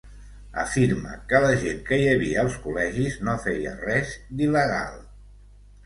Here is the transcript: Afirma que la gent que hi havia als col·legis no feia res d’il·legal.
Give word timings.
Afirma 0.61 1.11
que 1.33 1.41
la 1.43 1.51
gent 1.65 1.83
que 1.91 2.01
hi 2.05 2.09
havia 2.15 2.39
als 2.47 2.57
col·legis 2.65 3.21
no 3.29 3.39
feia 3.47 3.79
res 3.87 4.21
d’il·legal. 4.41 5.03